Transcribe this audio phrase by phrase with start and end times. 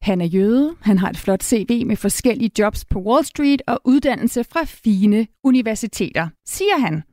[0.01, 3.81] Han er jøde, han har et flot CV med forskellige jobs på Wall Street og
[3.85, 7.03] uddannelse fra fine universiteter, siger han.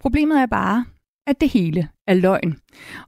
[0.00, 0.84] Problemet er bare,
[1.26, 2.56] at det hele er løgn.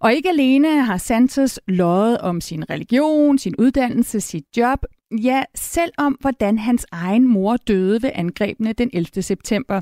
[0.01, 4.79] Og ikke alene har Santos løjet om sin religion, sin uddannelse, sit job,
[5.23, 9.23] ja, selv om hvordan hans egen mor døde ved angrebene den 11.
[9.23, 9.80] september.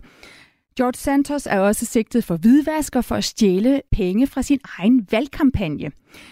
[0.77, 5.07] George Santos er også sigtet for hvidvask og for at stjæle penge fra sin egen
[5.11, 5.91] valgkampagne.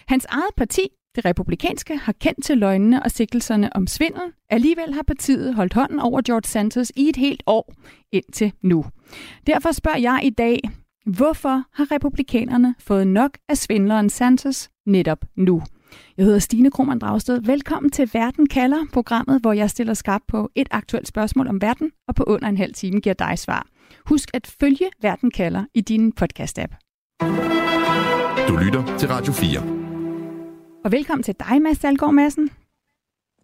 [0.09, 4.23] Hans eget parti, det republikanske, har kendt til løgnene og sigtelserne om svindel.
[4.51, 7.75] Alligevel har partiet holdt hånden over George Santos i et helt år
[8.13, 8.85] indtil nu.
[9.47, 10.61] Derfor spørger jeg i dag,
[11.07, 15.63] hvorfor har republikanerne fået nok af svindleren Santos netop nu?
[16.17, 17.41] Jeg hedder Stine Krohmann Dragsted.
[17.43, 21.93] Velkommen til Verden kalder, programmet, hvor jeg stiller skarp på et aktuelt spørgsmål om verden,
[22.09, 23.67] og på under en halv time giver dig svar.
[24.07, 26.77] Husk at følge Verden kalder i din podcast-app.
[28.49, 29.61] Du lytter til Radio 4.
[30.85, 32.51] Og velkommen til dig, Mads Dalgaard Madsen.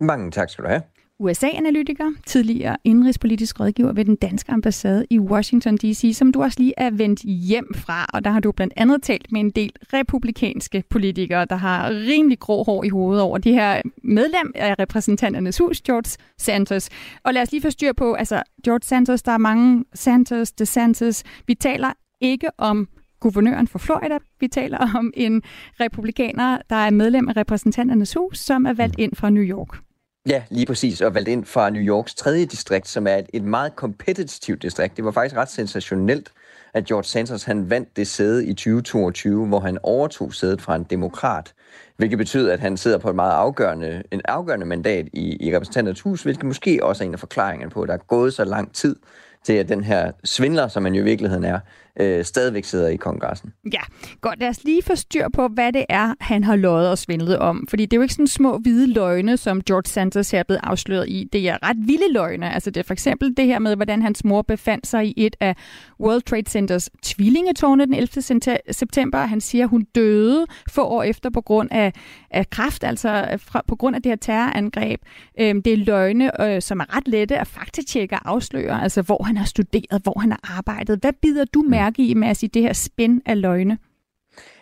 [0.01, 0.83] Mange tak skal du have.
[1.19, 6.75] USA-analytiker, tidligere indrigspolitisk rådgiver ved den danske ambassade i Washington D.C., som du også lige
[6.77, 10.85] er vendt hjem fra, og der har du blandt andet talt med en del republikanske
[10.91, 15.81] politikere, der har rimelig grå hår i hovedet over de her medlem af repræsentanternes hus,
[15.81, 16.89] George Santos.
[17.25, 21.25] Og lad os lige få styr på, altså George Santos, der er mange Santos, DeSantis.
[21.47, 22.89] Vi taler ikke om
[23.21, 24.19] guvernøren for Florida.
[24.41, 25.43] Vi taler om en
[25.81, 29.86] republikaner, der er medlem af repræsentanternes hus, som er valgt ind fra New York.
[30.29, 33.43] Ja, lige præcis, og valgt ind fra New Yorks tredje distrikt, som er et, et
[33.43, 34.97] meget kompetitivt distrikt.
[34.97, 36.33] Det var faktisk ret sensationelt,
[36.75, 40.85] at George Santos han vandt det sæde i 2022, hvor han overtog sædet fra en
[40.85, 41.55] demokrat,
[41.97, 46.01] hvilket betyder, at han sidder på et meget afgørende, en afgørende mandat i, i repræsentanternes
[46.01, 48.75] hus, hvilket måske også er en af forklaringerne på, at der er gået så lang
[48.75, 48.97] tid
[49.47, 51.59] til, at den her svindler, som man jo i virkeligheden er,
[52.01, 53.53] øh, stadigvæk sidder i kongressen.
[53.73, 53.81] Ja,
[54.21, 54.41] godt.
[54.41, 57.67] Lad os lige få styr på, hvad det er, han har løjet og svindlet om.
[57.69, 60.61] Fordi det er jo ikke sådan små hvide løgne, som George Santos her er blevet
[60.63, 61.29] afsløret i.
[61.33, 62.55] Det er ret vilde løgne.
[62.55, 65.37] Altså det er for eksempel det her med, hvordan hans mor befandt sig i et
[65.41, 65.57] af
[66.01, 68.59] World Trade Centers tvillingetårne den 11.
[68.71, 69.19] september.
[69.19, 71.93] Han siger, hun døde få år efter på grund af,
[72.31, 75.01] af kraft, altså fra, på grund af det her terrorangreb.
[75.41, 79.23] Øhm, det er løgne, øh, som er ret lette at faktatjekke og afsløre, altså hvor
[79.23, 80.99] han har studeret, hvor han har arbejdet.
[81.01, 83.79] Hvad bider du med mærke i, at sige, det her spænd af løgne?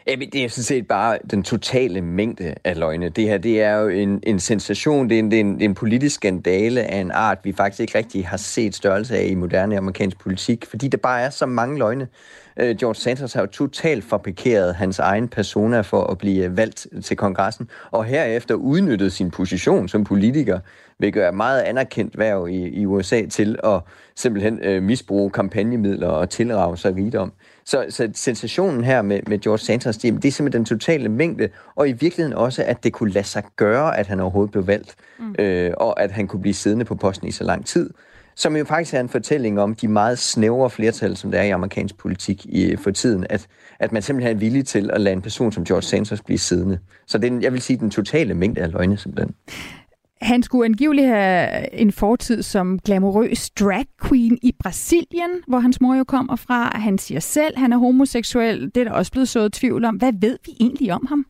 [0.06, 3.08] Jamen, det er sådan set bare den totale mængde af løgne.
[3.08, 5.60] Det her, det er jo en, en sensation, det er en, det, er en, det
[5.60, 9.26] er en politisk skandale af en art, vi faktisk ikke rigtig har set størrelse af
[9.26, 12.08] i moderne amerikansk politik, fordi der bare er så mange løgne.
[12.56, 17.16] Øh, George Santos har jo totalt fabrikeret hans egen persona for at blive valgt til
[17.16, 20.60] kongressen, og herefter udnyttet sin position som politiker,
[20.98, 23.80] hvilket er meget anerkendt værv i, i USA til at
[24.16, 27.32] simpelthen øh, misbruge kampagnemidler og tilrage sig rigdom.
[27.64, 31.48] Så, så sensationen her med, med George Santos, det, det er simpelthen den totale mængde,
[31.74, 34.94] og i virkeligheden også, at det kunne lade sig gøre, at han overhovedet blev valgt,
[35.18, 35.34] mm.
[35.38, 37.90] øh, og at han kunne blive siddende på posten i så lang tid
[38.34, 41.50] som jo faktisk er en fortælling om de meget snævre flertal, som der er i
[41.50, 43.46] amerikansk politik i, for tiden, at,
[43.78, 46.78] at man simpelthen er villig til at lade en person som George Santos blive siddende.
[47.06, 49.34] Så det er, jeg vil sige, den totale mængde af løgne simpelthen.
[50.24, 55.94] Han skulle angiveligt have en fortid som glamourøs drag queen i Brasilien, hvor hans mor
[55.94, 56.78] jo kommer fra.
[56.78, 58.70] Han siger selv, at han er homoseksuel.
[58.74, 59.96] Det er der også blevet sået tvivl om.
[59.96, 61.26] Hvad ved vi egentlig om ham?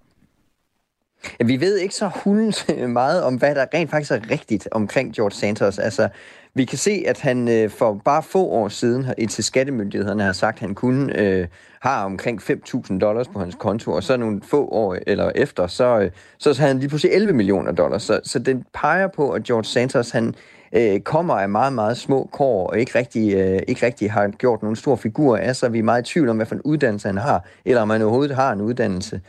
[1.45, 5.31] Vi ved ikke så hundens meget om, hvad der rent faktisk er rigtigt omkring George
[5.35, 5.79] Santos.
[5.79, 6.09] Altså,
[6.55, 10.57] vi kan se, at han øh, for bare få år siden indtil skattemyndighederne har sagt,
[10.57, 11.47] at han kun øh,
[11.81, 16.01] har omkring 5.000 dollars på hans konto, og så nogle få år eller efter, så,
[16.01, 18.03] øh, så har han lige pludselig 11 millioner dollars.
[18.03, 20.35] Så, så den peger på, at George Santos, han
[20.73, 24.63] øh, kommer af meget, meget små kår, og ikke rigtig, øh, ikke rigtig har gjort
[24.63, 25.73] nogen stor figur af sig.
[25.73, 28.03] Vi er meget i tvivl om, hvad for en uddannelse han har, eller om han
[28.03, 29.21] overhovedet har en uddannelse.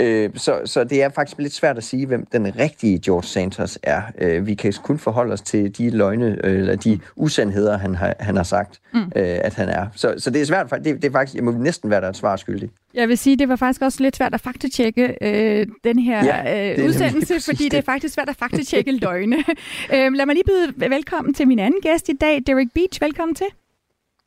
[0.00, 3.78] Øh, så, så det er faktisk lidt svært at sige, hvem den rigtige George Santos
[3.82, 4.02] er.
[4.18, 8.14] Øh, vi kan kun forholde os til de løgne, øh, eller de usandheder, han har,
[8.20, 9.00] han har sagt, mm.
[9.00, 9.86] øh, at han er.
[9.96, 12.16] Så, så det er svært, det, det er faktisk, jeg må næsten være der et
[12.16, 12.70] svar skyldig.
[12.94, 16.78] Jeg vil sige, det var faktisk også lidt svært at faktatjekke øh, den her ja,
[16.78, 19.36] øh, udsendelse, fordi det er faktisk svært at faktatjekke løgne.
[19.94, 23.02] øh, lad mig lige byde velkommen til min anden gæst i dag, Derek Beach.
[23.02, 23.46] Velkommen til.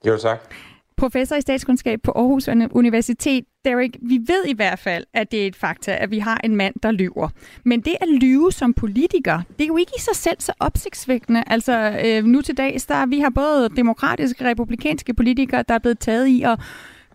[0.08, 3.46] Jo, tak professor i statskundskab på Aarhus Universitet.
[3.66, 6.56] Derek, vi ved i hvert fald, at det er et fakta, at vi har en
[6.56, 7.30] mand, der lyver.
[7.66, 11.44] Men det at lyve som politiker, det er jo ikke i sig selv så opsigtsvækkende.
[11.48, 15.80] Altså øh, nu til dags, der vi har både demokratiske og republikanske politikere, der er
[15.80, 16.60] blevet taget i at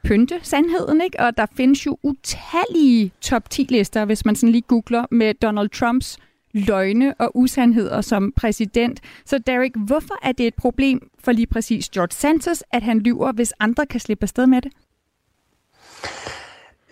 [0.04, 1.20] pynte sandheden, ikke?
[1.20, 5.68] Og der findes jo utallige top 10 lister, hvis man sådan lige googler med Donald
[5.68, 6.18] Trumps
[6.58, 9.00] løgne og usandheder som præsident.
[9.26, 13.32] Så Derek, hvorfor er det et problem for lige præcis George Santos, at han lyver,
[13.32, 14.72] hvis andre kan slippe afsted med det?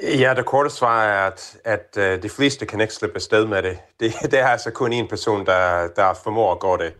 [0.02, 3.62] Ja, det korte svar er, at, at øh, de fleste kan ikke slippe afsted med
[3.62, 3.78] det.
[4.00, 4.12] det.
[4.22, 6.94] Det er altså kun en person, der, der formår at gøre det,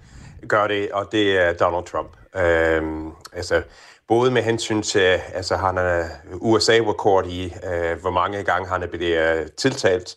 [0.48, 2.16] gør det, og det er Donald Trump.
[2.36, 3.62] Øhm, altså,
[4.08, 8.86] både med hensyn til, altså han er USA-rekord i, øh, hvor mange gange han er
[8.86, 10.16] blevet øh, tiltalt, tiltalt,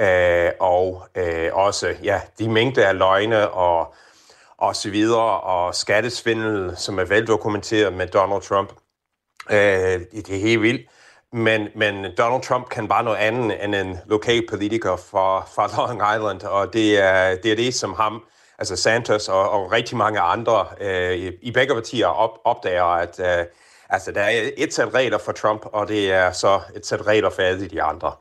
[0.00, 3.94] øh, og øh, også ja, de mængder af løgne og,
[4.58, 8.72] og så videre, og skattesvindel, som er veldokumenteret med Donald Trump.
[9.50, 10.90] Øh, det er helt vildt.
[11.32, 16.16] Men, men Donald Trump kan bare noget andet end en lokal politiker fra, fra Long
[16.16, 18.22] Island, og det er, det er det, som ham,
[18.58, 23.20] altså Santos og, og rigtig mange andre øh, i, i begge partier op, opdager, at
[23.20, 23.46] øh,
[23.90, 27.30] altså, der er et sæt regler for Trump, og det er så et sæt regler
[27.30, 28.12] for alle de andre.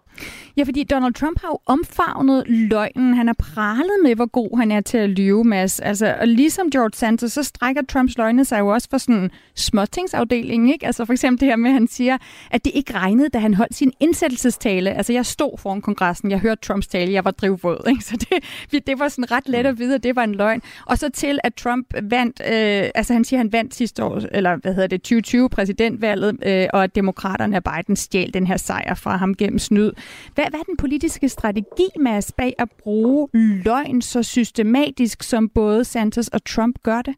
[0.58, 3.14] Ja, fordi Donald Trump har jo omfavnet løgnen.
[3.14, 5.80] Han har pralet med, hvor god han er til at lyve, Mads.
[5.80, 10.70] Altså, og ligesom George Santos, så strækker Trumps løgne sig jo også for sådan småtingsafdelingen,
[10.70, 10.86] ikke?
[10.86, 12.18] Altså for eksempel det her med, at han siger,
[12.52, 14.94] at det ikke regnede, da han holdt sin indsættelsestale.
[14.94, 18.04] Altså jeg stod foran kongressen, jeg hørte Trumps tale, jeg var drivvåd, ikke?
[18.04, 18.26] Så
[18.72, 20.62] det, det var sådan ret let at vide, at det var en løgn.
[20.86, 24.56] Og så til, at Trump vandt, øh, altså han siger, han vandt sidste år, eller
[24.56, 28.94] hvad hedder det, 2020 præsidentvalget, øh, og at demokraterne af Biden stjal den her sejr
[28.94, 29.92] fra ham gennem snyd.
[30.36, 35.86] Hvad, hvad er den politiske strategi, Mads, bag at bruge løgn så systematisk, som både
[35.86, 37.16] Santos og Trump gør det?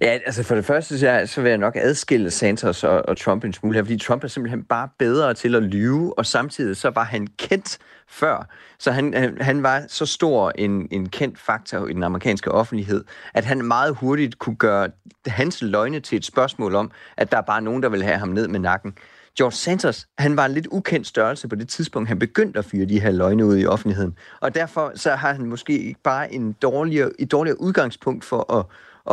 [0.00, 3.44] Ja, altså for det første, så, så vil jeg nok adskille Santos og, og Trump
[3.44, 6.90] en smule her, fordi Trump er simpelthen bare bedre til at lyve, og samtidig så
[6.90, 8.48] var han kendt før.
[8.78, 13.04] Så han, han, han var så stor en, en kendt faktor i den amerikanske offentlighed,
[13.34, 14.88] at han meget hurtigt kunne gøre
[15.26, 18.28] hans løgne til et spørgsmål om, at der er bare nogen, der vil have ham
[18.28, 18.94] ned med nakken.
[19.38, 22.86] George Santos, han var en lidt ukendt størrelse på det tidspunkt, han begyndte at fyre
[22.86, 24.14] de her løgne ud i offentligheden.
[24.40, 28.64] Og derfor så har han måske ikke bare en dårligere, et dårligere udgangspunkt for at,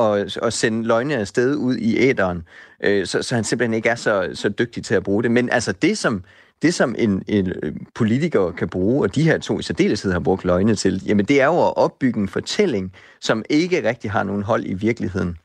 [0.04, 2.44] at, at sende løgne afsted ud i æderen,
[2.84, 5.32] øh, så, så han simpelthen ikke er så, så dygtig til at bruge det.
[5.32, 6.24] Men altså det, som,
[6.62, 7.54] det, som en, en
[7.96, 11.42] politiker kan bruge, og de her to i særdeleshed har brugt løgne til, jamen det
[11.42, 15.38] er jo at opbygge en fortælling, som ikke rigtig har nogen hold i virkeligheden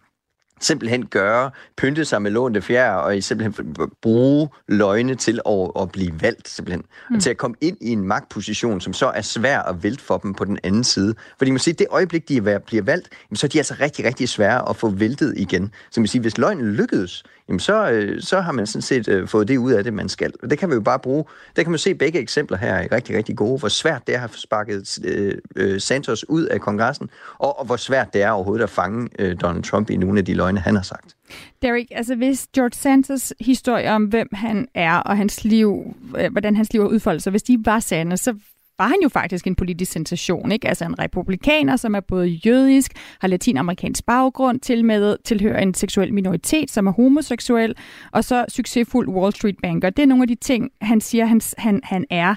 [0.60, 6.22] simpelthen gøre, pynte sig med lånte fjerde, og simpelthen bruge løgne til at, at blive
[6.22, 6.84] valgt, simpelthen.
[7.10, 7.16] Mm.
[7.16, 10.18] Og til at komme ind i en magtposition, som så er svær at vælte for
[10.18, 11.14] dem på den anden side.
[11.38, 14.68] Fordi man siger, det øjeblik, de bliver valgt, så er de altså rigtig, rigtig svære
[14.68, 15.72] at få væltet igen.
[15.90, 19.29] Så man siger, hvis løgnen lykkedes, jamen så, øh, så har man sådan set øh,
[19.29, 20.32] fået det ud af det, man skal.
[20.43, 21.25] Og det kan vi jo bare bruge.
[21.56, 23.58] Der kan man se begge eksempler her er rigtig, rigtig gode.
[23.58, 27.67] Hvor svært det er at have sparket øh, øh, Santos ud af kongressen, og, og
[27.67, 30.61] hvor svært det er overhovedet at fange øh, Donald Trump i nogle af de løgne,
[30.61, 31.17] han har sagt.
[31.62, 36.56] Derek, altså hvis George Santos historie om, hvem han er og hans liv, øh, hvordan
[36.56, 38.35] hans liv har udfoldet sig, hvis de var sande, så
[38.81, 40.53] var han jo faktisk en politisk sensation.
[40.53, 40.69] Ikke?
[40.69, 46.15] Altså en republikaner, som er både jødisk, har latinamerikansk baggrund, til med tilhører en seksuel
[46.15, 47.75] minoritet, som er homoseksuel,
[48.12, 49.91] og så succesfuld Wall Street banker.
[49.91, 52.35] Det er nogle af de ting, han siger, han, han, han er.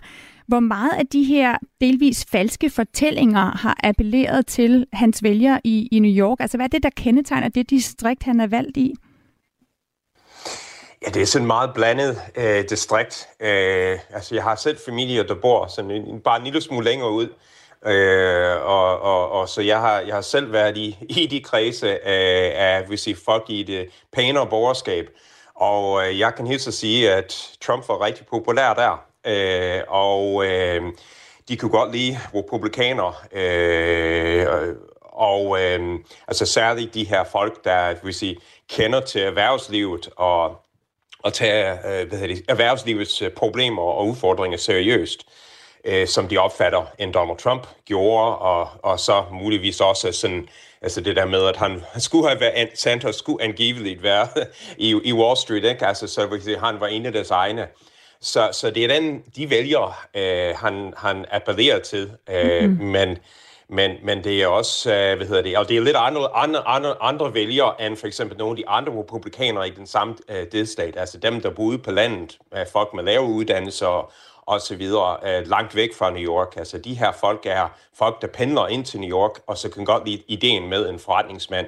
[0.48, 6.00] Hvor meget af de her delvis falske fortællinger har appelleret til hans vælgere i, i
[6.00, 6.38] New York?
[6.40, 8.94] Altså hvad er det, der kendetegner det distrikt, han er valgt i?
[11.06, 13.28] Ja, det er sådan meget blandet øh, distrikt.
[13.40, 17.12] Øh, altså, jeg har selv familie, der bor sådan en, bare en lille smule længere
[17.12, 17.28] ud.
[17.86, 21.88] Øh, og, og, og så jeg har, jeg har selv været i, i de kredse
[21.88, 25.10] øh, af hvis I folk i det pænere borgerskab.
[25.56, 29.06] Og øh, jeg kan helt så sige, at Trump var rigtig populær der.
[29.28, 30.82] Øh, og øh,
[31.48, 33.14] de kunne godt lide republikanere.
[33.32, 38.38] Øh, og øh, altså særligt de her folk, der vil sige,
[38.70, 40.64] kender til erhvervslivet og
[41.26, 45.26] at tage øh, hvad det, erhvervslivets øh, problemer og udfordringer seriøst,
[45.86, 50.48] øh, som de opfatter, end Donald Trump gjorde, og, og så muligvis også sådan,
[50.82, 54.28] altså det der med, at han skulle have været, Santos skulle angiveligt være
[54.78, 55.88] i, i Wall Street, ikke?
[55.88, 57.68] Altså, så han var en af deres egne.
[58.22, 62.88] Så, så det er den, de vælger, øh, han, han appellerer til, øh, mm-hmm.
[62.88, 63.18] men
[63.70, 66.68] men, men det er også, øh, hvad hedder det, og det er lidt andre, andre,
[66.68, 70.46] andre, andre vælgere end for eksempel nogle af de andre republikanere i den samme øh,
[70.52, 74.12] delstat, altså dem, der boede på landet, øh, folk med lave uddannelser
[74.46, 76.58] og så videre, øh, langt væk fra New York.
[76.58, 79.86] Altså de her folk er folk, der pendler ind til New York, og så kan
[79.86, 81.66] godt lide ideen med en forretningsmand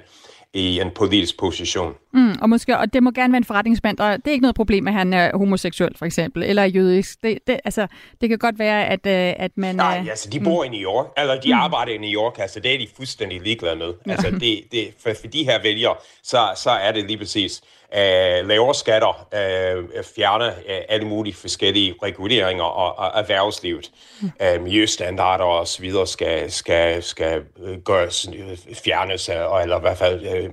[0.55, 1.93] i en politisk position.
[2.13, 4.55] Mm, og, måske, og det må gerne være en forretningsmand, og det er ikke noget
[4.55, 7.23] problem, at han er homoseksuel, for eksempel, eller jødisk.
[7.23, 7.87] Det, det, altså,
[8.21, 9.75] det kan godt være, at, øh, at man...
[9.75, 10.73] Nej, uh, altså, de bor mm.
[10.73, 11.59] i New York, eller de mm.
[11.59, 13.93] arbejder i New York, altså, det er de fuldstændig ligeglade med.
[14.07, 14.11] Ja.
[14.11, 17.61] Altså, det, det, for, for de her vælgere, så, så er det lige præcis
[17.93, 23.91] øh, lavere skatter, øh, fjerne øh, alle mulige forskellige reguleringer og, og erhvervslivet.
[24.21, 24.31] Mm.
[24.41, 29.81] Øh, miljøstandarder og så videre skal, skal, skal øh, gøres, øh, fjernes, og, eller i
[29.81, 30.49] hvert fald øh,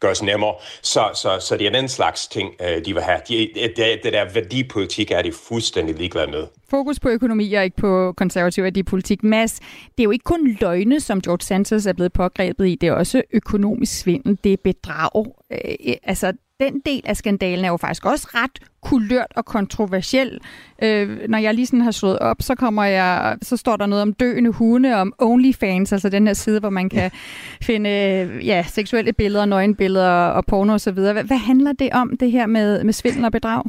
[0.00, 0.54] gøres nemmere.
[0.82, 3.20] Så, så, så det er den slags ting, øh, de vil have.
[3.28, 6.46] De, det, det der værdipolitik er de fuldstændig ligeglade med.
[6.70, 9.22] Fokus på økonomi og ikke på konservativ værdipolitik.
[9.22, 12.74] Mads, det er jo ikke kun løgne, som George Santos er blevet pågrebet i.
[12.74, 14.38] Det er også økonomisk svindel.
[14.44, 15.26] Det er bedrag.
[15.52, 20.40] Øh, altså, den del af skandalen er jo faktisk også ret kulørt og kontroversiel.
[20.82, 24.02] Øh, når jeg lige sådan har slået op, så kommer jeg, så står der noget
[24.02, 27.08] om døende hunde, om OnlyFans, altså den her side, hvor man kan ja.
[27.62, 27.90] finde
[28.44, 30.92] ja, seksuelle billeder, nøgenbilleder og porno osv.
[30.92, 33.62] Hvad, hvad handler det om, det her med, med svindel og bedrag?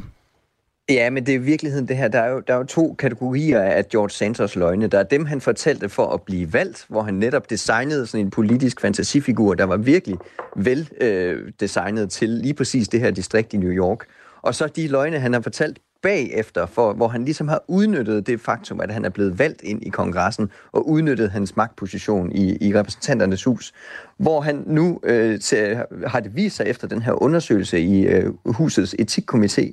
[0.90, 2.08] Ja, men det er i virkeligheden det her.
[2.08, 4.88] Der er, jo, der er jo to kategorier af George Santos løgne.
[4.88, 8.30] Der er dem, han fortalte for at blive valgt, hvor han netop designede sådan en
[8.30, 10.18] politisk fantasifigur, der var virkelig
[10.56, 14.06] vel øh, designet til lige præcis det her distrikt i New York.
[14.42, 18.42] Og så de løgne, han har fortalt bagefter, for, hvor han ligesom har udnyttet det
[18.42, 22.76] faktum, at han er blevet valgt ind i kongressen, og udnyttet hans magtposition i, i
[22.76, 23.74] repræsentanternes hus,
[24.18, 25.78] hvor han nu øh, til,
[26.08, 29.72] har det vist sig efter den her undersøgelse i øh, husets etikkomité,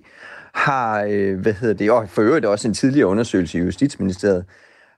[0.55, 4.45] har, øh, hvad hedder det, og for øvrigt også en tidligere undersøgelse i Justitsministeriet,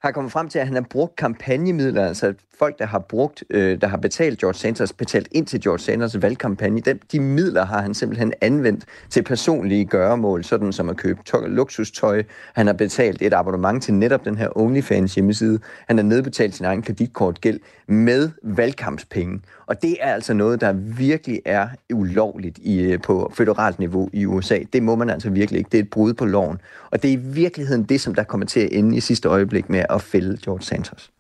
[0.03, 3.81] har kommet frem til, at han har brugt kampagnemidler, altså folk, der har brugt, øh,
[3.81, 7.83] der har betalt George Sanders, betalt ind til George Sanders valgkampagne, de, de midler har
[7.83, 12.23] han simpelthen anvendt til personlige gøremål, sådan som at købe tøj, luksustøj.
[12.55, 15.59] Han har betalt et abonnement til netop den her OnlyFans hjemmeside.
[15.89, 19.41] Han har nedbetalt sin egen kreditkortgæld med valgkampspenge.
[19.67, 24.27] Og det er altså noget, der virkelig er ulovligt i, øh, på federalt niveau i
[24.27, 24.59] USA.
[24.73, 25.69] Det må man altså virkelig ikke.
[25.73, 26.59] Det er et brud på loven.
[26.91, 29.71] Og det er i virkeligheden det, som der kommer til at ende i sidste øjeblik
[29.71, 31.11] med at fælde George Santos.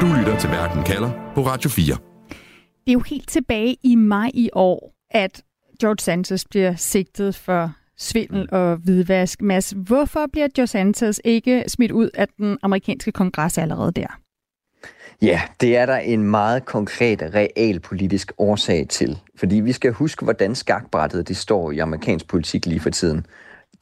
[0.00, 1.96] Du lytter til Verden kalder på Radio 4.
[2.84, 5.42] Det er jo helt tilbage i maj i år, at
[5.80, 9.42] George Santos bliver sigtet for svindel og hvidvask.
[9.42, 14.20] Mads, hvorfor bliver George Santos ikke smidt ud af den amerikanske kongres allerede der?
[15.22, 19.18] Ja, det er der en meget konkret realpolitisk årsag til.
[19.36, 23.26] Fordi vi skal huske, hvordan skakbrættet det står i amerikansk politik lige for tiden.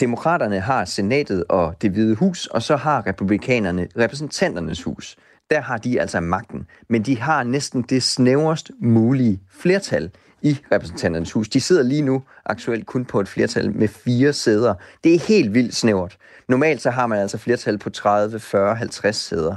[0.00, 5.16] Demokraterne har senatet og det hvide hus, og så har republikanerne repræsentanternes hus.
[5.50, 6.66] Der har de altså magten.
[6.88, 10.10] Men de har næsten det snæverst mulige flertal
[10.42, 11.48] i repræsentanternes hus.
[11.48, 14.74] De sidder lige nu aktuelt kun på et flertal med fire sæder.
[15.04, 16.16] Det er helt vildt snævert.
[16.48, 19.56] Normalt så har man altså flertal på 30, 40, 50 sæder.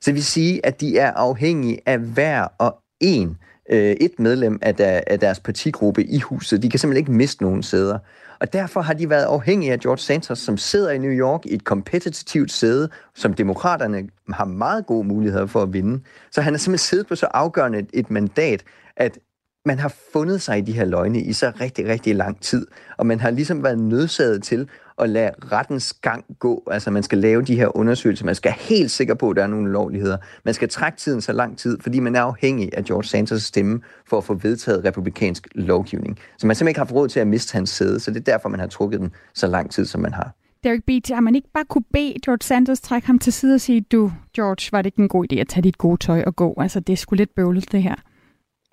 [0.00, 3.36] Så det vil sige, at de er afhængige af hver og en
[3.70, 6.62] øh, et medlem af, der, af deres partigruppe i huset.
[6.62, 7.98] De kan simpelthen ikke miste nogen sæder.
[8.42, 11.54] Og derfor har de været afhængige af George Santos, som sidder i New York i
[11.54, 16.02] et kompetitivt sæde, som demokraterne har meget gode muligheder for at vinde.
[16.30, 18.64] Så han har simpelthen siddet på så afgørende et mandat,
[18.96, 19.18] at
[19.64, 22.66] man har fundet sig i de her løgne i så rigtig, rigtig lang tid,
[22.98, 24.68] og man har ligesom været nødsaget til
[25.02, 26.62] at lade rettens gang gå.
[26.70, 29.46] Altså man skal lave de her undersøgelser, man skal helt sikker på, at der er
[29.46, 30.16] nogle ulovligheder.
[30.44, 33.80] Man skal trække tiden så lang tid, fordi man er afhængig af George Santos' stemme
[34.06, 36.18] for at få vedtaget republikansk lovgivning.
[36.38, 38.32] Så man simpelthen ikke har haft råd til at miste hans sæde, så det er
[38.32, 40.32] derfor, man har trukket den så lang tid, som man har.
[40.64, 43.60] Derek Beatty, har man ikke bare kunne bede George Sanders trække ham til side og
[43.60, 46.36] sige, du, George, var det ikke en god idé at tage dit gode tøj og
[46.36, 46.54] gå?
[46.60, 47.94] Altså, det er sgu lidt bøvlet, det her.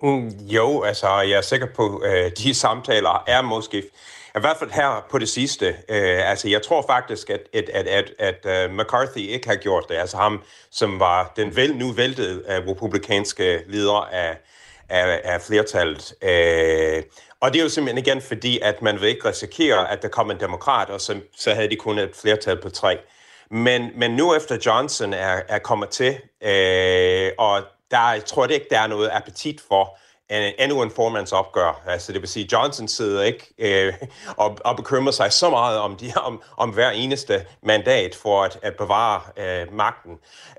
[0.02, 3.82] Mm, jo, altså, jeg er sikker på, at øh, de samtaler er måske,
[4.36, 7.86] i hvert fald her på det sidste, øh, altså, jeg tror faktisk, at, at, at,
[8.18, 9.94] at, at uh, McCarthy ikke har gjort det.
[9.94, 14.38] Altså ham, som var den vel, nu væltede uh, republikanske leder af,
[14.88, 16.12] af, af flertallet.
[16.22, 17.02] Uh,
[17.40, 20.34] og det er jo simpelthen igen fordi, at man vil ikke risikere, at der kommer
[20.34, 22.98] en demokrat, og så, så havde de kun et flertal på tre.
[23.50, 28.54] Men, men nu efter Johnson er, er kommet til, øh, og der jeg tror jeg
[28.54, 29.98] ikke, der er noget appetit for
[30.30, 31.82] endnu en formandsopgør.
[31.86, 33.92] Altså det vil sige, Johnson sidder ikke øh,
[34.36, 38.58] og, og bekymrer sig så meget om, de, om, om hver eneste mandat for at,
[38.62, 40.12] at bevare øh, magten.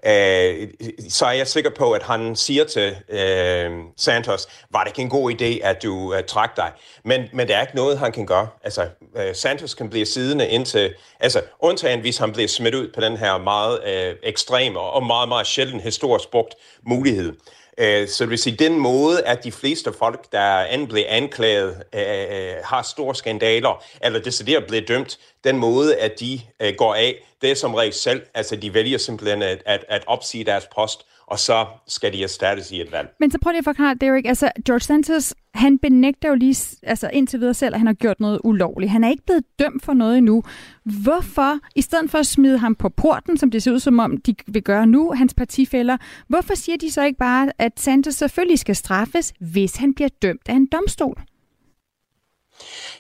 [0.06, 0.68] Øh,
[1.10, 5.10] så er jeg sikker på, at han siger til øh, Santos, var det ikke en
[5.10, 6.72] god idé, at du øh, trak dig?
[7.06, 8.48] Men, men der er ikke noget, han kan gøre.
[8.64, 8.88] Altså,
[9.18, 13.18] øh, Santos kan blive siddende indtil, altså undtagen hvis han bliver smidt ud på den
[13.18, 17.34] her meget øh, ekstreme og meget, meget sjældent historisk brugt mulighed.
[17.78, 21.84] Øh, så det vil sige, den måde, at de fleste folk, der end bliver anklaget,
[21.96, 26.42] øh, øh, har store skandaler, eller decideret bliver dømt, den måde, at de
[26.78, 28.22] går af, det er som regel selv.
[28.34, 32.72] Altså, de vælger simpelthen at, at, at opsige deres post, og så skal de erstattes
[32.72, 33.10] i et valg.
[33.20, 37.10] Men så prøv lige at forklare, Derek, altså George Santos, han benægter jo lige altså
[37.14, 38.92] indtil videre selv, at han har gjort noget ulovligt.
[38.92, 40.44] Han er ikke blevet dømt for noget endnu.
[40.84, 44.18] Hvorfor, i stedet for at smide ham på porten, som det ser ud som om,
[44.18, 45.98] de vil gøre nu, hans partifælder,
[46.28, 50.50] hvorfor siger de så ikke bare, at Santos selvfølgelig skal straffes, hvis han bliver dømt
[50.50, 51.22] af en domstol?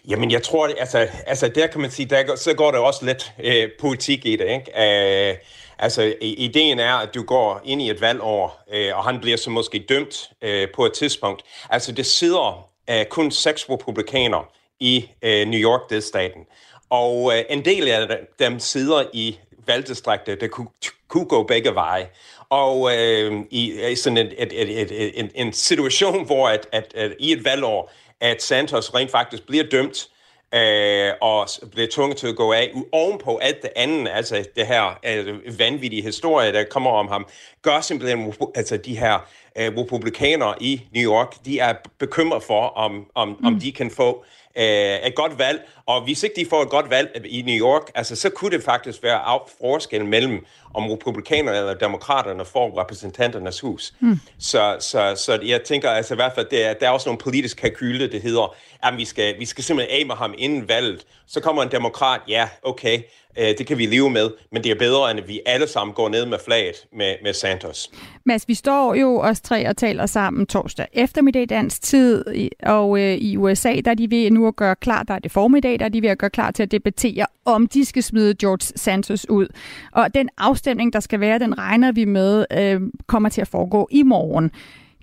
[0.09, 3.33] Jamen, jeg tror, altså, altså der kan man sige, der, så går der også lidt
[3.43, 5.29] øh, politik i det, ikke?
[5.29, 5.35] Øh,
[5.81, 9.50] altså, ideen er, at du går ind i et valgår, øh, og han bliver så
[9.50, 11.43] måske dømt øh, på et tidspunkt.
[11.69, 14.45] Altså, det sidder øh, kun seks republikanere
[14.79, 16.41] i øh, New York, det staten.
[16.89, 20.67] Og øh, en del af dem sidder i valgdistrikter, der kunne,
[21.07, 22.09] kunne gå begge veje.
[22.50, 26.93] Og øh, i, i sådan en, et, et, et, en, en situation, hvor at, at,
[26.95, 30.07] at i et valgår, at Santos rent faktisk bliver dømt
[30.53, 32.74] øh, og blev tvunget til at gå af.
[32.91, 37.27] Ovenpå alt det andet, altså det her øh, vanvittige historie, der kommer om ham,
[37.62, 39.27] gør simpelthen, altså de her
[39.58, 43.46] øh, republikanere i New York, de er bekymret for, om, om, mm.
[43.46, 44.24] om de kan få
[44.58, 44.63] øh,
[45.08, 45.70] et godt valg.
[45.86, 48.63] Og hvis ikke de får et godt valg i New York, altså, så kunne det
[48.63, 53.93] faktisk være af forskel mellem, om republikanerne eller demokraterne får repræsentanternes hus.
[54.00, 54.20] Mm.
[54.39, 57.62] Så, så, så jeg tænker altså i hvert fald, der, der er også nogle politiske
[57.62, 61.05] kalkyler, det hedder, at vi skal, vi skal simpelthen af med ham inden valget.
[61.27, 63.01] Så kommer en demokrat, ja, okay,
[63.39, 65.93] Øh, det kan vi leve med, men det er bedre, end at vi alle sammen
[65.93, 67.91] går ned med flaget med, med Santos.
[68.25, 72.25] Mads, vi står jo os tre og taler sammen torsdag eftermiddag dansk tid,
[72.63, 75.31] og øh, i USA, der er de ved nu at gøre klar, der er det
[75.31, 78.35] formiddag, der er de ved at gøre klar til at debattere, om de skal smide
[78.35, 79.47] George Santos ud.
[79.91, 83.88] Og den afstemning, der skal være, den regner vi med, øh, kommer til at foregå
[83.91, 84.51] i morgen.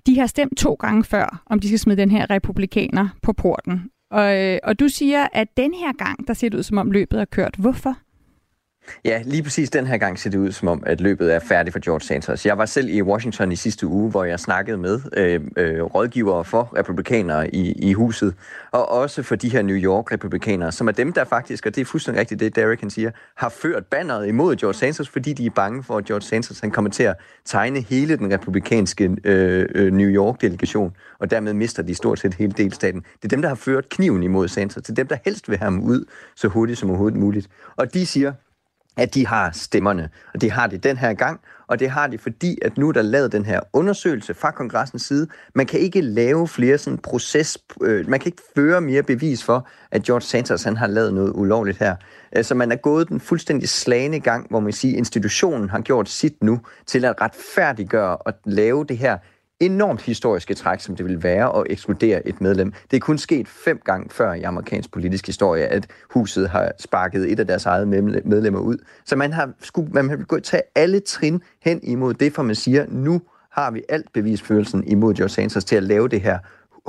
[0.05, 3.89] De har stemt to gange før, om de skal smide den her republikaner på porten.
[4.11, 6.91] Og, øh, og du siger, at den her gang, der ser det ud som om
[6.91, 7.55] løbet er kørt.
[7.57, 7.97] Hvorfor?
[9.05, 11.73] Ja, lige præcis den her gang ser det ud som om, at løbet er færdigt
[11.73, 12.45] for George Santos.
[12.45, 16.45] Jeg var selv i Washington i sidste uge, hvor jeg snakkede med øh, øh, rådgivere
[16.45, 18.33] for republikanere i, i huset,
[18.71, 21.85] og også for de her New York-republikanere, som er dem, der faktisk, og det er
[21.85, 25.49] fuldstændig rigtigt det, Derek kan siger, har ført banneret imod George Santos, fordi de er
[25.49, 27.15] bange for, at George Santos han kommer til at
[27.45, 32.51] tegne hele den republikanske øh, øh, New York-delegation, og dermed mister de stort set hele
[32.51, 33.01] delstaten.
[33.01, 34.83] Det er dem, der har ført kniven imod Santos.
[34.83, 36.05] Det er dem, der helst vil have ham ud
[36.35, 37.49] så hurtigt som overhovedet muligt.
[37.75, 38.33] Og de siger,
[38.99, 40.09] at de har stemmerne.
[40.33, 42.91] Og det har de den her gang, og det har de, fordi at nu er
[42.91, 45.27] der lavet den her undersøgelse fra kongressens side.
[45.55, 49.67] Man kan ikke lave flere sådan proces, øh, man kan ikke føre mere bevis for,
[49.91, 51.95] at George Santos han har lavet noget ulovligt her.
[52.31, 56.43] Altså man er gået den fuldstændig slagende gang, hvor man siger, institutionen har gjort sit
[56.43, 59.17] nu til at retfærdiggøre og lave det her
[59.59, 62.73] enormt historiske træk, som det vil være at ekskludere et medlem.
[62.91, 67.31] Det er kun sket fem gange før i amerikansk politisk historie, at huset har sparket
[67.31, 68.77] et af deres eget medlemmer ud.
[69.05, 72.55] Så man har, skulle, man vil gået tage alle trin hen imod det, for man
[72.55, 76.39] siger, nu har vi alt bevisførelsen imod George Santos til at lave det her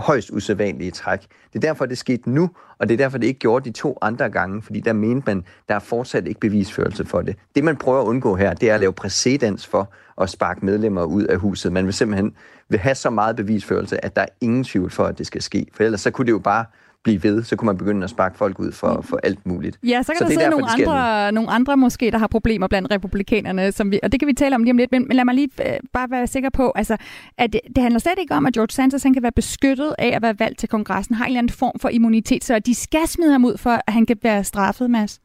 [0.00, 1.20] højst usædvanlige træk.
[1.20, 3.98] Det er derfor, det skete nu, og det er derfor, det ikke gjorde de to
[4.02, 7.36] andre gange, fordi der mente man, der er fortsat ikke bevisførelse for det.
[7.54, 11.04] Det, man prøver at undgå her, det er at lave præcedens for at sparke medlemmer
[11.04, 11.72] ud af huset.
[11.72, 12.34] Man vil simpelthen
[12.68, 15.66] vil have så meget bevisførelse, at der er ingen tvivl for, at det skal ske.
[15.72, 16.64] For ellers så kunne det jo bare
[17.04, 19.78] blive ved, så kunne man begynde at sparke folk ud for, for alt muligt.
[19.82, 22.66] Ja, så kan så der sidde derfor, nogle, andre, nogle andre måske, der har problemer
[22.68, 25.16] blandt republikanerne, som vi, og det kan vi tale om lige om lidt, men, men
[25.16, 26.96] lad mig lige øh, bare være sikker på, altså,
[27.38, 30.08] at det, det handler slet ikke om, at George Santos han kan være beskyttet af
[30.16, 33.08] at være valgt til kongressen, har en eller anden form for immunitet, så de skal
[33.08, 35.20] smide ham ud for, at han kan være straffet, Mads.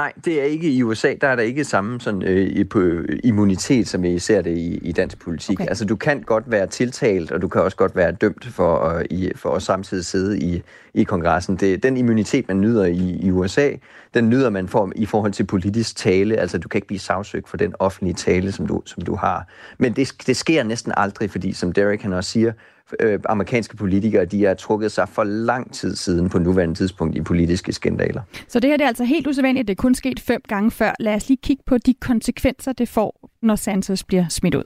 [0.00, 1.14] Nej, det er ikke i USA.
[1.20, 2.80] Der er der ikke samme sådan, øh, på
[3.24, 5.60] immunitet, som vi ser det i, i dansk politik.
[5.60, 5.68] Okay.
[5.68, 9.02] Altså, du kan godt være tiltalt, og du kan også godt være dømt for, uh,
[9.10, 10.62] i, for at samtidig sidde i,
[10.94, 11.56] i kongressen.
[11.56, 13.70] Det, den immunitet, man nyder i, i USA,
[14.14, 16.36] den nyder man for, i forhold til politisk tale.
[16.36, 19.46] Altså, du kan ikke blive sagsøgt for den offentlige tale, som du, som du har.
[19.78, 22.52] Men det, det sker næsten aldrig, fordi, som Derek han også siger,
[23.00, 27.22] øh, amerikanske politikere, de har trukket sig for lang tid siden på nuværende tidspunkt i
[27.22, 28.22] politiske skandaler.
[28.48, 29.68] Så det her det er altså helt usædvanligt.
[29.68, 30.92] Det er kun sket fem gange før.
[31.00, 34.64] Lad os lige kigge på de konsekvenser, det får, når Santos bliver smidt ud.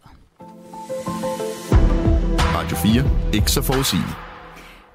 [2.56, 3.34] Radio 4.
[3.34, 4.23] Ikke så forudsigeligt.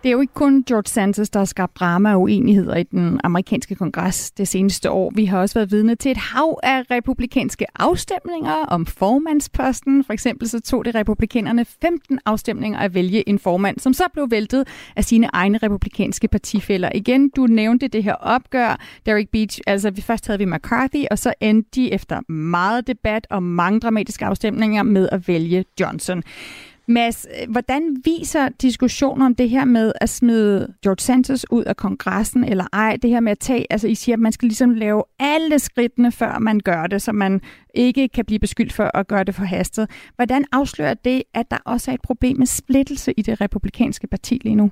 [0.03, 3.19] Det er jo ikke kun George Santos, der har skabt drama og uenigheder i den
[3.23, 5.11] amerikanske kongres det seneste år.
[5.15, 10.03] Vi har også været vidne til et hav af republikanske afstemninger om formandsposten.
[10.03, 14.31] For eksempel så tog det republikanerne 15 afstemninger at vælge en formand, som så blev
[14.31, 16.89] væltet af sine egne republikanske partifælder.
[16.95, 19.59] Igen, du nævnte det her opgør, Derek Beach.
[19.67, 23.79] Altså, vi først havde vi McCarthy, og så endte de efter meget debat og mange
[23.79, 26.23] dramatiske afstemninger med at vælge Johnson.
[26.89, 31.77] Mads, øh, hvordan viser diskussionen om det her med at smide George Santos ud af
[31.77, 34.73] kongressen, eller ej, det her med at tage, altså I siger, at man skal ligesom
[34.73, 37.41] lave alle skridtene, før man gør det, så man
[37.73, 39.89] ikke kan blive beskyldt for at gøre det for hastet.
[40.15, 44.39] Hvordan afslører det, at der også er et problem med splittelse i det republikanske parti
[44.43, 44.71] lige nu?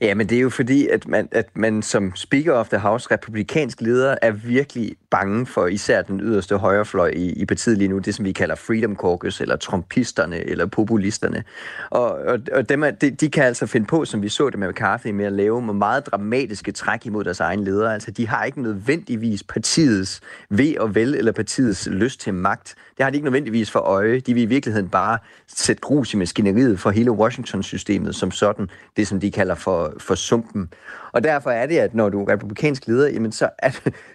[0.00, 3.08] Ja, men det er jo fordi, at man, at man som Speaker of the House,
[3.10, 7.98] republikansk leder, er virkelig bange for især den yderste højrefløj i, i partiet lige nu,
[7.98, 11.44] det som vi kalder Freedom Caucus, eller trumpisterne, eller populisterne.
[11.90, 14.58] Og, og, og dem er, de, de kan altså finde på, som vi så det
[14.58, 17.94] med McCarthy, med at lave med meget dramatiske træk imod deres egen ledere.
[17.94, 20.20] Altså, de har ikke nødvendigvis partiets
[20.50, 22.74] ved og vel, eller partiets lyst til magt.
[22.96, 24.20] Det har de ikke nødvendigvis for øje.
[24.20, 29.08] De vil i virkeligheden bare sætte grus i maskineriet for hele Washington-systemet som sådan, det
[29.08, 30.68] som de kalder for, for sumpen.
[31.12, 33.70] Og derfor er det, at når du er republikansk leder, jamen så er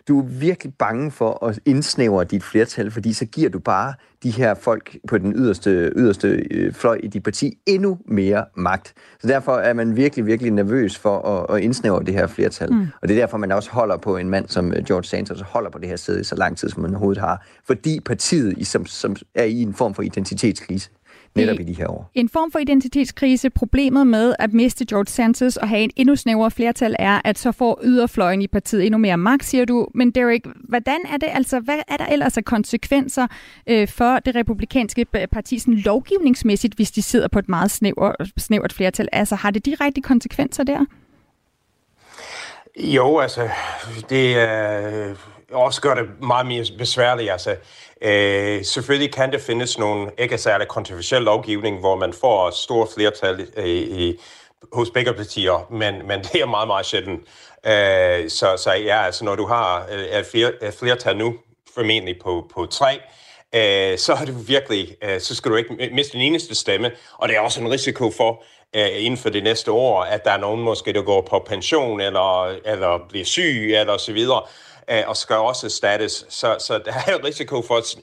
[0.08, 4.54] du virkelig bange for at indsnævre dit flertal, fordi så giver du bare de her
[4.54, 8.94] folk på den yderste, yderste øh, fløj i dit parti endnu mere magt.
[9.20, 12.74] Så derfor er man virkelig, virkelig nervøs for at, at indsnævre det her flertal.
[12.74, 12.88] Mm.
[13.02, 15.70] Og det er derfor, man også holder på en mand som øh, George Santos, holder
[15.70, 17.46] på det her sted i så lang tid, som man overhovedet har.
[17.66, 20.90] Fordi partiet som, som er i en form for identitetskrise
[21.38, 22.12] netop i de her år.
[22.14, 23.50] En form for identitetskrise.
[23.50, 27.52] Problemet med at miste George Santos og have en endnu snævrere flertal er, at så
[27.52, 29.88] får yderfløjen i partiet endnu mere magt, siger du.
[29.94, 33.28] Men Derek, hvordan er det altså, hvad er der ellers af konsekvenser
[33.68, 38.74] øh, for det republikanske parti sådan lovgivningsmæssigt, hvis de sidder på et meget snævert, snævert
[38.74, 39.10] flertal?
[39.12, 40.86] Altså har det direkte konsekvenser der?
[42.80, 43.50] Jo, altså,
[44.10, 45.16] det øh,
[45.52, 47.32] også gør det meget mere besværligt.
[47.32, 47.56] Altså,
[48.02, 53.48] Øh, selvfølgelig kan det findes nogle ikke særlig kontroversiel lovgivning, hvor man får store flertal
[53.58, 54.20] øh, i,
[54.74, 57.22] hos begge partier, men, men det er meget, meget sjældent.
[57.66, 61.36] Øh, så, så ja, altså når du har øh, et, flertal nu,
[61.76, 63.00] formentlig på, på tre,
[63.56, 67.30] øh, så er du virkelig, øh, så skal du ikke miste den eneste stemme, og
[67.30, 68.44] det er også en risiko for,
[68.76, 72.02] øh, inden for det næste år, at der er nogen måske, der går på pension,
[72.02, 74.42] eller, eller bliver syg, eller så videre,
[75.08, 76.26] og skal også erstattes.
[76.30, 77.96] Så, så der er jo risiko for, at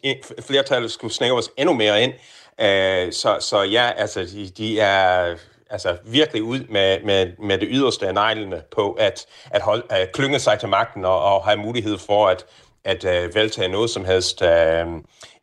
[0.44, 2.12] flertallet skulle snævres endnu mere ind.
[2.61, 5.35] Øh, så, så ja, altså, de, de er
[5.70, 10.12] altså virkelig ud med, med, med det yderste af neglene på at, at, holde, at
[10.12, 12.44] klynge sig til magten og, og have mulighed for at,
[12.85, 14.87] at øh, veltage noget som helst øh,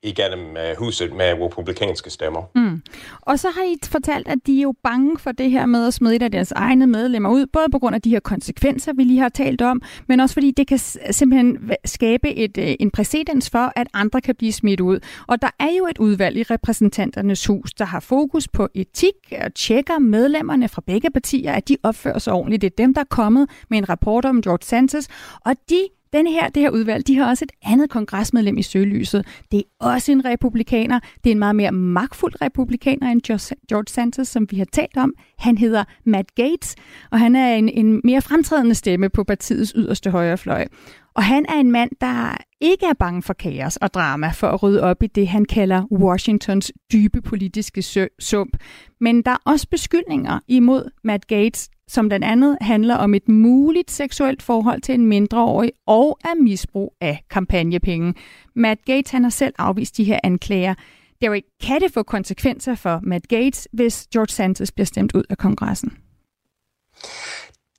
[0.03, 2.41] igennem øh, huset med republikanske stemmer.
[2.55, 2.81] Mm.
[3.21, 5.93] Og så har I fortalt, at de er jo bange for det her med at
[5.93, 9.03] smide et af deres egne medlemmer ud, både på grund af de her konsekvenser, vi
[9.03, 10.79] lige har talt om, men også fordi det kan
[11.11, 14.99] simpelthen skabe et, øh, en præcedens for, at andre kan blive smidt ud.
[15.27, 19.53] Og der er jo et udvalg i repræsentanternes hus, der har fokus på etik og
[19.53, 22.61] tjekker medlemmerne fra begge partier, at de opfører sig ordentligt.
[22.61, 25.07] Det er dem, der er kommet med en rapport om George Santos,
[25.45, 29.25] og de den her, det her udvalg, de har også et andet kongresmedlem i søgelyset.
[29.51, 30.99] Det er også en republikaner.
[31.23, 35.13] Det er en meget mere magtfuld republikaner end George Santos, som vi har talt om.
[35.37, 36.75] Han hedder Matt Gates,
[37.11, 40.67] og han er en, en mere fremtrædende stemme på partiets yderste højrefløj.
[41.13, 44.63] Og han er en mand, der ikke er bange for kaos og drama for at
[44.63, 48.57] rydde op i det, han kalder Washingtons dybe politiske sump.
[48.99, 53.91] Men der er også beskyldninger imod Matt Gates, som blandt andet handler om et muligt
[53.91, 58.13] seksuelt forhold til en mindreårig og af misbrug af kampagnepenge.
[58.55, 60.73] Matt Gates han har selv afvist de her anklager.
[61.21, 65.37] Derek, kan det få konsekvenser for Matt Gates, hvis George Santos bliver stemt ud af
[65.37, 65.91] kongressen?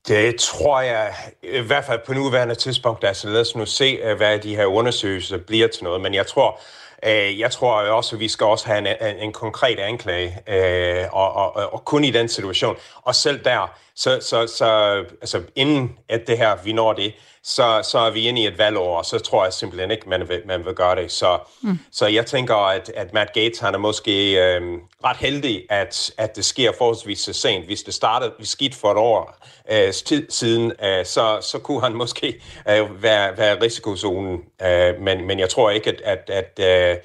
[0.09, 4.17] Det tror jeg, i hvert fald på nuværende tidspunkt, altså lad os nu se, øh,
[4.17, 6.61] hvad de her undersøgelser bliver til noget, men jeg tror,
[7.07, 11.05] øh, jeg tror også, at vi skal også have en, en, en konkret anklage, øh,
[11.13, 12.77] og, og, og kun i den situation.
[13.03, 17.13] Og selv der, så, så, så altså inden at det her, vi når det,
[17.45, 20.29] så, så er vi inde i et valgår, og så tror jeg simpelthen ikke, man
[20.29, 21.13] vil, man vil gøre det.
[21.13, 21.79] Så, mm.
[21.93, 24.63] så jeg tænker, at, at Matt Gates han er måske øh,
[25.05, 27.65] ret heldig, at, at det sker forholdsvis så sent.
[27.67, 31.93] Hvis det startede skidt for et år øh, tid siden, øh, så, så kunne han
[31.93, 34.41] måske øh, være, være risikozonen.
[34.63, 36.97] Øh, men, men jeg tror ikke, at, at, at øh,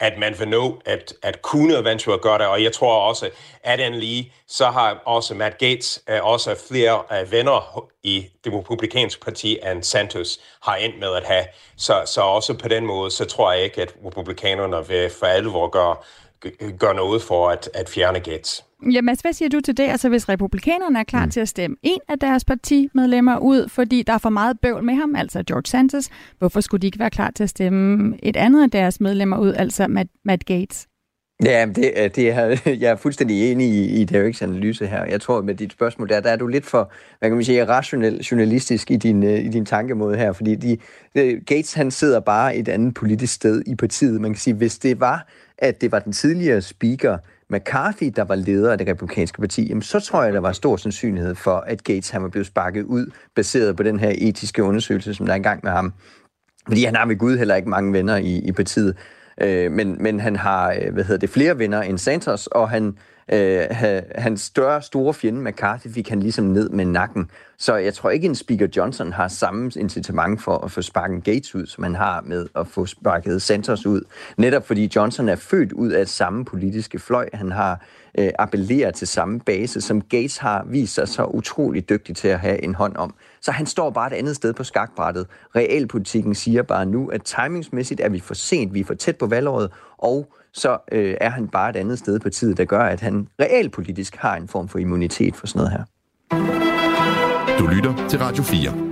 [0.00, 2.46] at man vil nå at, at kunne eventuelt gøre det.
[2.46, 3.30] Og jeg tror også,
[3.62, 8.28] at den lige, så har også Matt Gates uh, øh, også flere uh, venner i
[8.44, 11.44] det republikanske parti, end Santos har endt med at have.
[11.76, 15.68] Så, så også på den måde, så tror jeg ikke, at republikanerne vil for alvor
[15.68, 15.96] gøre,
[16.78, 18.64] gøre noget for at, at fjerne Gates.
[18.82, 19.82] Ja, Mads, hvad siger du til det?
[19.82, 21.30] Altså, hvis republikanerne er klar mm.
[21.30, 24.94] til at stemme en af deres partimedlemmer ud, fordi der er for meget bøvl med
[24.94, 26.08] ham, altså George Santos,
[26.38, 29.54] hvorfor skulle de ikke være klar til at stemme et andet af deres medlemmer ud,
[29.54, 30.86] altså Matt, Matt Gates?
[31.44, 35.04] Ja, det, det er, jeg er fuldstændig enig i, i Dereks analyse her.
[35.04, 37.64] Jeg tror, med dit spørgsmål der, der er du lidt for, hvad kan man sige,
[37.64, 40.78] rationel, journalistisk i din, i din tankemåde her, fordi de,
[41.46, 44.20] Gates han sidder bare et andet politisk sted i partiet.
[44.20, 45.26] Man kan sige, hvis det var,
[45.58, 47.18] at det var den tidligere speaker,
[47.50, 50.76] McCarthy, der var leder af det republikanske parti, jamen, så tror jeg, der var stor
[50.76, 55.14] sandsynlighed for, at Gates han var blevet sparket ud, baseret på den her etiske undersøgelse,
[55.14, 55.92] som der er i gang med ham.
[56.68, 58.96] Fordi han har ved Gud heller ikke mange venner i, i partiet.
[59.40, 62.98] Øh, men, men han har, øh, hvad hedder det, flere venner end Santos, og han
[63.32, 63.66] Øh,
[64.14, 67.30] hans større, store fjende McCarthy fik han ligesom ned med nakken.
[67.58, 71.54] Så jeg tror ikke, en Speaker Johnson har samme incitament for at få sparket Gates
[71.54, 74.00] ud, som han har med at få sparket Sanders ud.
[74.36, 77.28] Netop fordi Johnson er født ud af samme politiske fløj.
[77.32, 77.80] Han har
[78.18, 82.40] øh, appellerer til samme base, som Gates har vist sig så utrolig dygtig til at
[82.40, 83.14] have en hånd om.
[83.40, 85.26] Så han står bare et andet sted på skakbrættet.
[85.56, 89.26] Realpolitikken siger bare nu, at timingsmæssigt er vi for sent, vi er for tæt på
[89.26, 93.00] valgåret, og så øh, er han bare et andet sted på tid, der gør, at
[93.00, 95.84] han realpolitisk har en form for immunitet for sådan noget her.
[97.58, 98.86] Du lytter til Radio 4.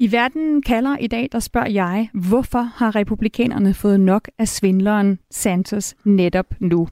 [0.00, 5.18] I verden kalder i dag, der spørger jeg, hvorfor har republikanerne fået nok af svindleren
[5.30, 6.88] Santos netop nu?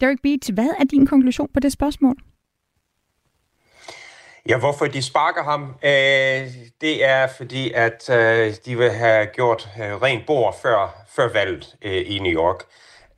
[0.00, 2.16] Derek Beach, hvad er din konklusion på det spørgsmål?
[4.48, 5.62] Ja, hvorfor de sparker ham?
[5.62, 11.32] Øh, det er fordi, at øh, de vil have gjort øh, rent bord før, før
[11.32, 12.64] valget øh, i New York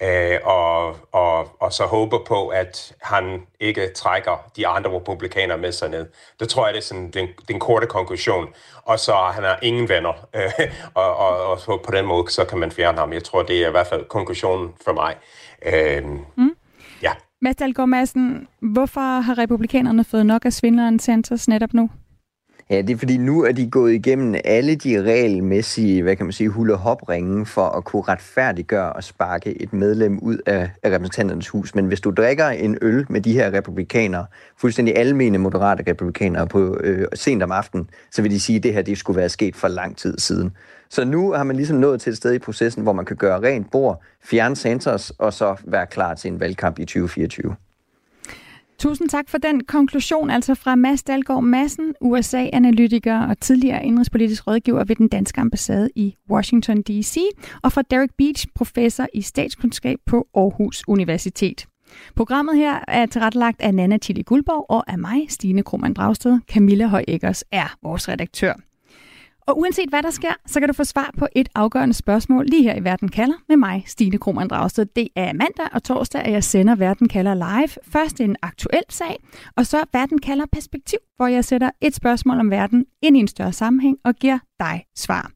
[0.02, 5.72] øh, og, og, og så håber på, at han ikke trækker de andre republikanere med
[5.72, 6.06] sig ned.
[6.40, 8.48] Det tror jeg, det er sådan den, den korte konklusion.
[8.82, 10.50] Og så han har ingen venner, øh,
[10.94, 13.12] og, og, og så på den måde, så kan man fjerne ham.
[13.12, 15.16] Jeg tror, det er i hvert fald konklusionen for mig.
[15.66, 16.04] Øh,
[16.36, 16.56] mm.
[17.02, 17.12] Ja.
[17.42, 21.90] Mads Dahlgaard Madsen, hvorfor har republikanerne fået nok af svindleren Santos netop nu?
[22.70, 26.32] Ja, det er fordi nu er de gået igennem alle de regelmæssige, hvad kan man
[26.32, 31.74] sige, hulehopringe for at kunne retfærdiggøre og sparke et medlem ud af, repræsentanternes hus.
[31.74, 36.78] Men hvis du drikker en øl med de her republikanere, fuldstændig almene moderate republikanere på
[36.80, 39.56] øh, sent om aftenen, så vil de sige, at det her det skulle være sket
[39.56, 40.56] for lang tid siden.
[40.90, 43.40] Så nu har man ligesom nået til et sted i processen, hvor man kan gøre
[43.40, 47.56] rent bord, fjerne Sanders og så være klar til en valgkamp i 2024.
[48.78, 54.84] Tusind tak for den konklusion, altså fra Mads Dalgaard Madsen, USA-analytiker og tidligere indrigspolitisk rådgiver
[54.84, 57.18] ved den danske ambassade i Washington D.C.,
[57.62, 61.66] og fra Derek Beach, professor i statskundskab på Aarhus Universitet.
[62.16, 66.38] Programmet her er tilrettelagt af Nana Tilly Guldborg og af mig, Stine Krohmann Dragsted.
[66.48, 67.04] Camilla Høj
[67.52, 68.54] er vores redaktør.
[69.46, 72.62] Og uanset hvad der sker, så kan du få svar på et afgørende spørgsmål lige
[72.62, 74.86] her i Verden kalder med mig, Stine Krohmann Dragsted.
[74.86, 77.68] Det er mandag og torsdag, at jeg sender Verden kalder live.
[77.82, 79.16] Først en aktuel sag,
[79.56, 83.28] og så Verden kalder perspektiv, hvor jeg sætter et spørgsmål om verden ind i en
[83.28, 85.30] større sammenhæng og giver dig svar.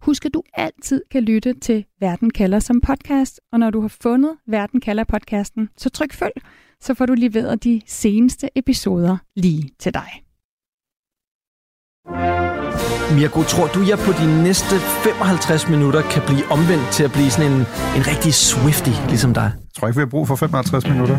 [0.00, 3.88] Husk, at du altid kan lytte til Verden kalder som podcast, og når du har
[4.02, 6.42] fundet Verden kalder podcasten, så tryk følg,
[6.80, 10.24] så får du leveret de seneste episoder lige til dig.
[13.12, 17.30] Mirko, tror du, jeg på de næste 55 minutter kan blive omvendt til at blive
[17.30, 17.58] sådan en,
[17.96, 19.52] en rigtig Swifty, ligesom dig?
[19.56, 21.18] Jeg tror ikke, vi har brug for 55 minutter.